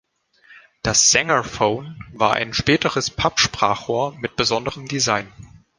Das 0.81 1.11
Sengerphone 1.11 1.99
war 2.11 2.33
eine 2.33 2.55
späteres 2.55 3.11
Pappsprachrohr 3.11 4.15
mit 4.17 4.35
besonderem 4.35 4.87
Design. 4.87 5.31